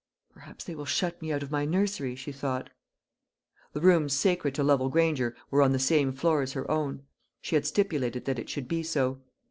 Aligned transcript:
"Perhaps 0.33 0.63
they 0.63 0.73
will 0.73 0.87
shut 0.87 1.21
me 1.21 1.31
out 1.31 1.43
of 1.43 1.51
my 1.51 1.63
nursery," 1.63 2.15
she 2.15 2.31
thought. 2.31 2.71
The 3.73 3.81
rooms 3.81 4.13
sacred 4.13 4.55
to 4.55 4.63
Lovel 4.63 4.89
Granger 4.89 5.35
were 5.51 5.61
on 5.61 5.73
the 5.73 5.77
same 5.77 6.11
floor 6.11 6.41
as 6.41 6.53
her 6.53 6.71
own 6.71 7.03
she 7.39 7.53
had 7.53 7.67
stipulated 7.67 8.25
that 8.25 8.39
it 8.39 8.49
should 8.49 8.67
be 8.67 8.81
so. 8.81 9.21